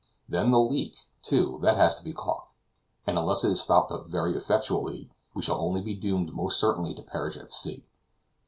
Then 0.27 0.49
the 0.49 0.59
leak, 0.59 0.97
too, 1.21 1.59
that 1.61 1.77
has 1.77 1.99
to 1.99 2.03
be 2.03 2.11
caulked; 2.11 2.51
and, 3.05 3.19
unless 3.19 3.43
it 3.43 3.51
is 3.51 3.61
stopped 3.61 3.91
up 3.91 4.07
very 4.07 4.35
effectually, 4.35 5.11
we 5.35 5.43
shall 5.43 5.61
only 5.61 5.81
be 5.81 5.93
doomed 5.93 6.33
most 6.33 6.59
certainly 6.59 6.95
to 6.95 7.03
perish 7.03 7.37
at 7.37 7.51
sea. 7.51 7.85